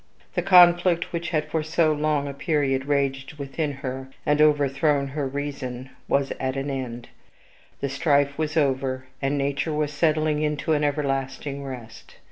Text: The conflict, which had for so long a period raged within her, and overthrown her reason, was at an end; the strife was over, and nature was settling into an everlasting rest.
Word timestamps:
The 0.33 0.41
conflict, 0.41 1.13
which 1.13 1.29
had 1.29 1.45
for 1.51 1.61
so 1.61 1.93
long 1.93 2.27
a 2.27 2.33
period 2.33 2.85
raged 2.85 3.35
within 3.37 3.71
her, 3.85 4.07
and 4.25 4.41
overthrown 4.41 5.09
her 5.09 5.27
reason, 5.27 5.91
was 6.07 6.31
at 6.39 6.57
an 6.57 6.71
end; 6.71 7.09
the 7.81 7.87
strife 7.89 8.35
was 8.35 8.57
over, 8.57 9.05
and 9.21 9.37
nature 9.37 9.73
was 9.73 9.93
settling 9.93 10.41
into 10.41 10.73
an 10.73 10.83
everlasting 10.83 11.63
rest. 11.63 12.15